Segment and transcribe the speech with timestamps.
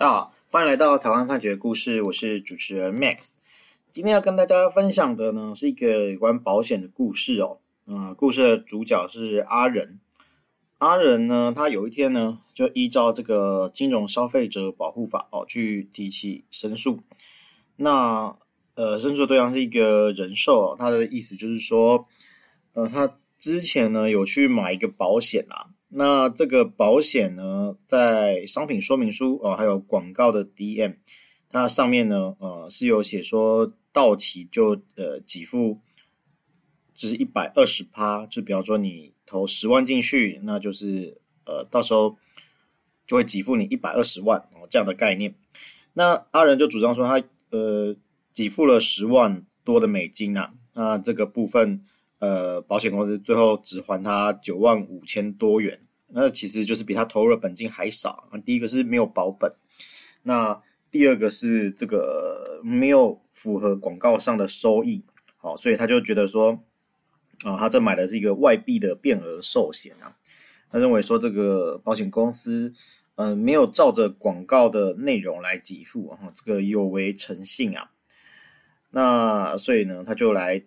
[0.00, 3.34] 大家好，欢迎来到台湾判决故事，我是主持人 Max。
[3.92, 7.58] 今天要跟大家分享的呢，是一个有关保险的故事哦。
[7.84, 10.00] 啊、故事的主角是阿仁。
[10.78, 17.00] 阿仁呢，他有一天呢，就依照这个金融消费者保护法哦，去提起申诉。
[17.76, 18.34] 那
[18.76, 22.08] 呃，申诉的对象是一个人寿哦，他的意思就是说，
[22.72, 25.66] 呃，他之前呢有去买一个保险啊。
[25.92, 30.94] 那这个保险呢，在商品说明书哦，还有广告的 DM，
[31.48, 35.80] 它上面呢，呃，是有写说到期就呃给付，
[36.94, 42.16] 就是一百二十趴，就比方说你投十万进去，那就是呃到时候
[43.04, 45.34] 就会给付你一百二十万哦这样的概念。
[45.94, 47.20] 那阿仁就主张说他
[47.50, 47.96] 呃
[48.32, 51.84] 给付了十万多的美金啊，那这个部分。
[52.20, 58.28] 呃，保险公司最后只还他九万五千多元，那其实就是比他投入的本金还少。
[58.44, 59.54] 第一个是没有保本，
[60.24, 65.02] 那第二个是这个没有符合广告上的收益，
[65.38, 66.62] 好，所以他就觉得说，
[67.42, 70.14] 啊，他这买的是一个外币的变额寿险啊，
[70.70, 72.70] 他认为说这个保险公司，
[73.14, 77.92] 嗯、没有照着广告的内容来给付，啊，这个有违诚信啊，
[78.90, 80.62] 那所以呢，他就来。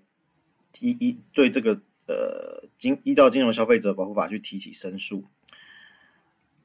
[0.73, 5.23] 提一对这个呃金依照金融消费者保护法去提起申诉，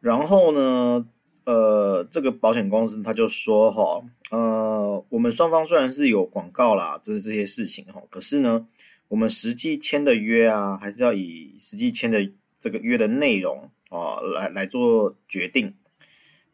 [0.00, 1.06] 然后呢，
[1.44, 8.66] 呃，这个保险公司他就说哈，呃，我们双方虽然是有广告啦，这这些事情哈，可是呢，
[9.08, 12.28] 我们实际签的约啊，还是要以实际签的
[12.60, 15.74] 这个约的内容啊来来做决定。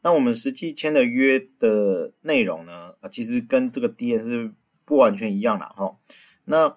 [0.02, 4.50] 那我们实际签的约的内容呢，啊，其实跟这个 DM 是
[4.84, 5.96] 不完全一样的哈。
[6.44, 6.76] 那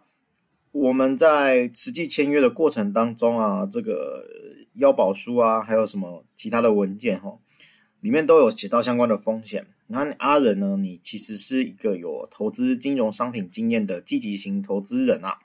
[0.72, 4.26] 我们在实际签约的过程当中啊，这个
[4.76, 7.40] 腰保书啊，还有什么其他的文件哈，
[8.00, 9.66] 里面都有写到相关的风险。
[9.88, 15.40] 那阿仁呢，你其实是一个有投资金融商品经验的积极型投资人啊，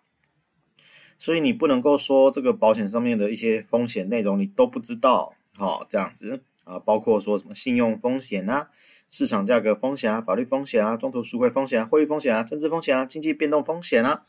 [1.16, 8.68] 所以你不能够说这个保险上面的一些风险内容你都不知道，好这样子啊，包括说什么信用风险啊、
[9.08, 14.24] 市场价格风险啊、法律风险啊、中途赎回风险啊、汇率风险啊、政治风险啊、经济变动风险啊。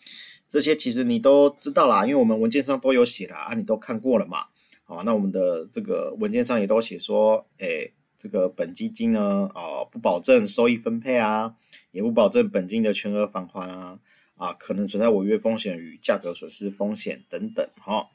[0.54, 4.46] 这些其实你都知道啦，因为我们文件上都有写啦，啊，你都看过了嘛。
[4.84, 11.56] 好，那我们的这个文件上也都写说，诶，这个本基金呢，啊，不保证收益分配啊，
[11.90, 13.98] 也不保证本金的全额返还啊，
[14.38, 18.10] 啊，可能存在违约风险与价格损失风险等等，哈。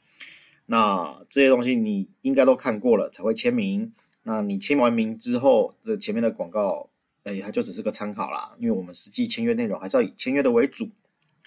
[0.67, 3.91] 那这些东西你应该都看过了才会签名。
[4.23, 6.89] 那你签完名之后，这前面的广告，
[7.23, 10.87] 诶，它就只是个参考啦，因为我们实际签约内容还是要以签约的为主，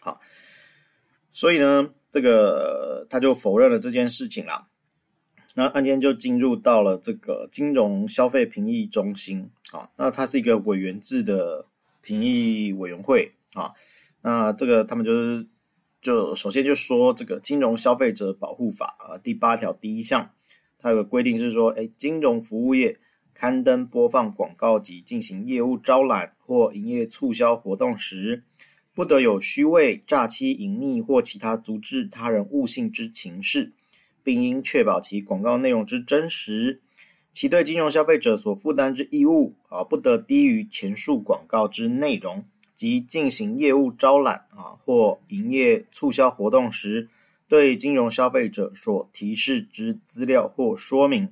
[0.03, 0.21] 好。
[1.33, 4.69] 所以呢，这个他就否认了这件事情啦。
[5.55, 11.67] 那案件就进入到了这个金融消费评议中心啊，那它是一个委员制的
[12.01, 13.73] 评议委员会啊。
[14.23, 15.47] 那这个他们就是
[16.01, 20.31] 就首先就说这个金融消费者保护法啊第八条第一项，
[20.79, 22.99] 它有个规定是说，哎，金融服务业
[23.35, 28.45] 刊登播放广告及进行业务招揽或营业促销活动时。
[28.95, 33.73] 不得有虚伪、诈欺、隐匿或其他阻止他人悟性之情事，
[34.23, 36.81] 并应确保其广告内容之真实。
[37.33, 42.45] 其对金融消费者所负担之义务啊，不得低于前述广告之内容。
[42.75, 47.09] 及进行业务招揽啊或营业促销活动时，
[47.47, 51.29] 对金融消费者所提示之资料或说明。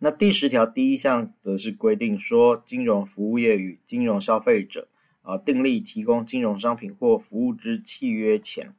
[0.00, 4.88] 那第十条第一项则是规定说，金融服务业与金融消费者。
[5.24, 8.74] 啊，订立提供金融商品或服务之契约前，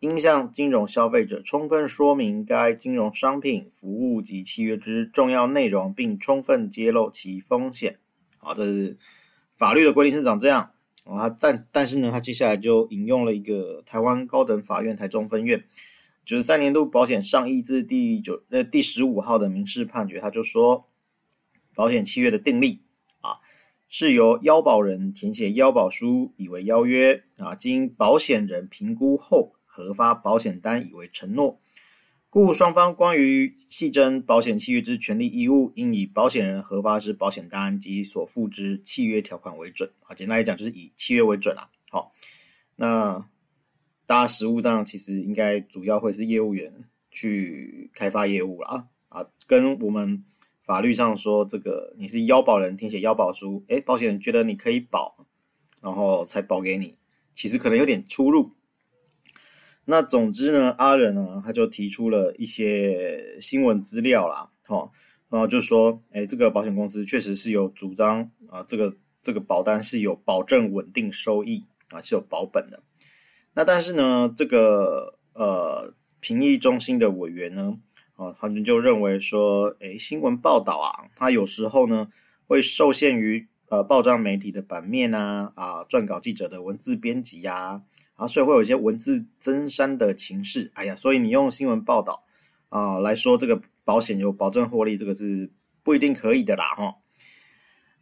[0.00, 7.98] 应向金融消费者充分说明该金融商品、服务及契约之重要内容，并充分揭露其风险。
[8.38, 8.96] 啊，这是
[9.56, 10.72] 法律的规定是长这样。
[11.04, 15.64] 啊，但但是呢，他接下来就引用了一个台湾高等法院台中分院
[16.24, 20.88] 九十三年度保险上易字第九呃第十五号的民事判决，他就说，
[21.76, 22.80] 保险契约的订立。
[23.88, 31.60] 是由要保人填写要保书以为邀约啊，经保险人评估后核发保险单以为承诺，
[32.28, 39.92] 故双方关于系争保险契约之权利义务，应以保险人核发之保险单及所附之契约条款为准。
[40.00, 41.70] 啊，简单来讲就是以契约为准啦。
[41.88, 42.12] 好，
[42.74, 43.28] 那
[44.04, 48.88] 大家实务上其实应该主要会是业务员去开发业务啦。
[49.08, 50.24] 啊，跟我们。
[50.66, 55.16] 法律上说，这个你是腰保人填写腰保书，诶，保险人觉得你可以保，
[55.80, 56.96] 然后才保给你，
[57.32, 58.50] 其实可能有点出入。
[59.84, 64.90] 那总之呢，阿仁呢，他就提出了一些新闻资料啦，哈，
[65.30, 72.82] 然后就说，哎，这个保险公司确实是有主张啊，这个这个保单是有保证稳定收益啊，是有保本的。
[73.54, 77.78] 那但是呢，这个呃评议中心的委员呢，
[78.16, 82.08] 啊，他们就认为说，哎，新闻报道啊，它有时候呢
[82.46, 87.82] 会受限于呃报章媒体的版面啊，啊，撰稿记者的文字编辑呀，
[88.16, 90.72] 啊，所以会有一些文字增删的情势。
[90.74, 92.24] 哎呀，所以你用新闻报道
[92.70, 95.50] 啊来说这个保险有保证获利，这个是
[95.82, 96.96] 不一定可以的啦，哈。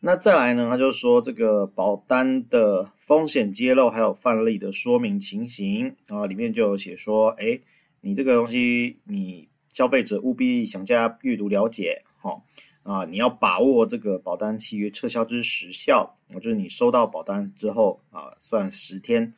[0.07, 0.69] 那再来呢？
[0.71, 7.59] 他就说这个保单的风险揭露还有范例的说明情形啊，里面就有写说，哎，
[8.03, 12.41] 你这个东西，你消费者务必详加阅读了解，哈
[12.85, 19.35] 啊，你要把握这个保单契约撤销之时效，就是你收到保单之后啊，算十天。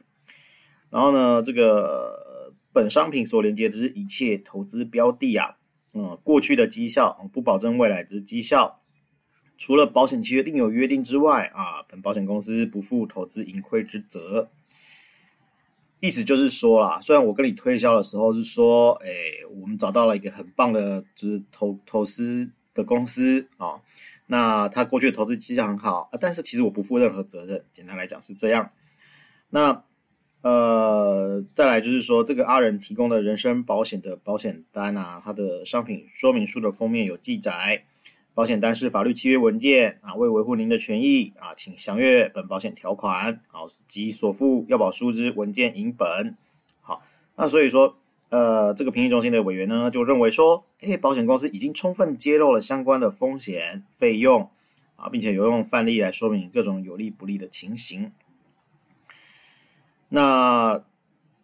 [0.91, 5.57] 然后呢，这个本商品所连接的是一切投资标的啊，
[5.95, 8.83] 嗯，过去的绩效不保证未来之绩效。
[9.57, 14.51] 除了保险契约另有约定之外，啊，本保险公司不负投资盈亏之责。
[16.07, 19.09] 意思就是说啦，虽然我跟你推销的时候是说，哎，
[19.61, 23.83] 我们找到了一个很棒的，就是投投资的公司啊，
[24.29, 27.65] 那他过去的投资绩效很好啊，但是其实我不负任何责任。
[27.73, 28.71] 简单来讲是这样。
[29.51, 29.83] 那
[30.43, 37.85] 呃，再来就是说，这个阿仁提供的人身保险的保险单啊，它的商品说明书的封面有记载。
[38.37, 46.37] 保险单是法律契约文件啊，为维护您的权益啊，请详阅本保险条款，好及所附要保书之文件影本。
[46.83, 47.03] 好，
[47.37, 47.97] 那所以说，
[48.29, 54.51] 呃，这个评议中心的委员呢，就认为说，诶，保险公司已经充分揭露了相关的风险费用
[54.97, 58.13] 啊，并且有用范例来说明各种有利不利的情形。
[60.11, 60.85] 那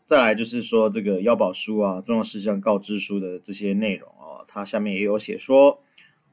[0.05, 5.82] 再来就是说，这个要保书啊，重要事项告知书的这些内容啊，它下面也有写说。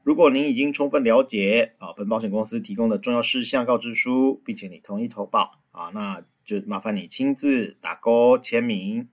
[0.02, 9.08] 如果您已经充分了解啊，本保险公司提供的重要事项告知书，并且你同意投保啊，那就麻烦你亲自打勾签名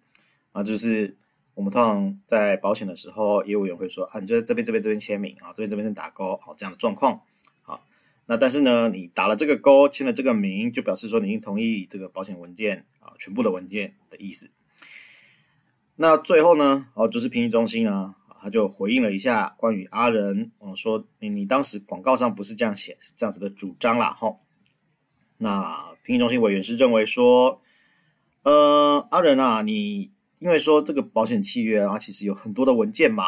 [0.53, 0.63] 啊。
[0.63, 1.17] 就是
[1.55, 7.21] 我们通常在保险的时候，业务员会说啊，你就在这边、这边、这边签名啊，这边、这边先打勾，好这样的状况。
[7.63, 7.81] 啊，
[8.27, 14.49] 那但是呢，你打了这个勾，签了这个名，就表示说你已经同意这个保险文件啊，全部的文件的意思。
[15.97, 18.15] 那最后呢，哦，就是评议中心啊。
[18.41, 24.39] 他就回应了一下关于阿仁，哦，说你你当时广告上不是这样写，是这样子的主张啦，吼。
[25.37, 27.61] 那评议中心委员是认为说，
[28.43, 33.23] 呃，阿仁啊，你因为说这个保险契约啊，其实有很多的文件嘛，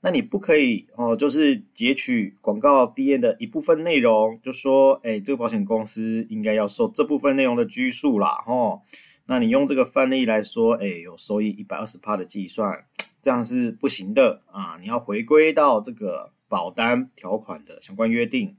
[0.00, 8.82] 那你不可以哦，就是截取广告 DM 的一部分内容，就说，哎，这个保险公司应该要受这部分内容的拘束啦，吼。
[9.26, 12.84] 那你用这个范例来说，哎，有收益一百二十趴的计算。
[13.22, 14.78] 这样是不行的啊！
[14.80, 18.56] 你要回归到这个保单条款的相关约定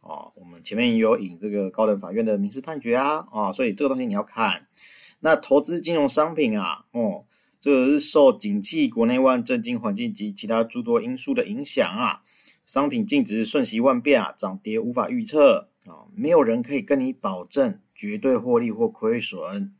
[0.00, 0.32] 哦。
[0.36, 4.66] 我们前面也有引这个高等法院的民事判决啊啊，所以这个东西你要看。
[5.20, 7.24] 那投资金融商品啊，哦，
[7.58, 12.22] 这个是受景气、国内外政经环境及其他诸多因素的影响啊，
[12.64, 19.72] 商品净值瞬息万变啊，涨跌无法预测啊，没有人可以跟你保证绝对获利或亏损。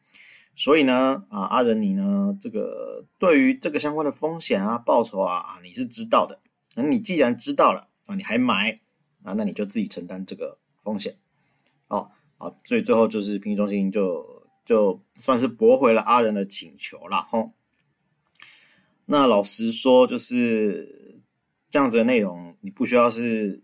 [0.59, 6.41] 所以呢，啊，阿仁你呢，这个对于这个相关的风险啊、报酬啊，啊，你是知道的。
[6.75, 8.81] 那你既然知道了啊，你还买
[9.23, 11.19] 啊，那你就自己承担这个风险。
[11.89, 17.53] 哦，好，所以最后就是评级中心就就算是驳回了阿仁的请求了，吼。
[19.05, 21.23] 那老实说，就是
[21.69, 23.63] 这样子的内容，你不需要是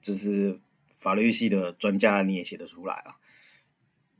[0.00, 0.58] 就是
[0.96, 3.16] 法律系的专家你也写得出来啊，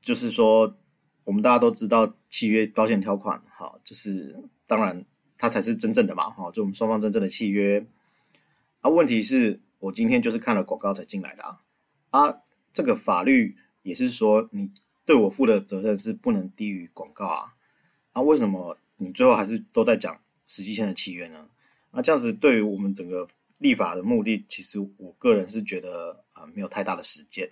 [0.02, 0.76] 就是说。
[1.24, 4.36] 我们大家都知道契约保险条款，哈，就是
[4.66, 5.04] 当然
[5.38, 7.86] 它才是真正的嘛，哈，就我们双方真正的契约。
[8.80, 11.60] 啊，问题是我今天就是看了广告才进来的啊，
[12.10, 14.72] 啊，这个法律也是说你
[15.06, 17.54] 对我负的责任是不能低于广告啊，
[18.12, 21.46] 啊，为什么你最后还是都在讲实际性的契约呢？
[21.92, 27.50] 啊，这样子对于我们整个立法的目的，其实我个人是觉得啊，没有太大的实践。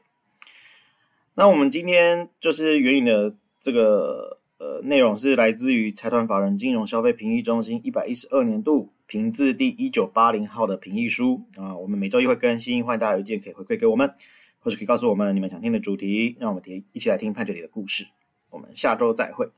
[1.35, 3.37] 那我们今天就是援引的。
[3.61, 14.11] 这个呃内容是来自于财团法人金融消费评议中心一百一十二年度评字第一九八零号的评议书啊，我们每周一会更新，欢迎大家有意见可以回馈给我们，
[14.59, 18.07] 或是可以告诉我们你们想听的主题，让我们听一起来听判决里的故事。
[18.49, 19.49] 我们下周再会。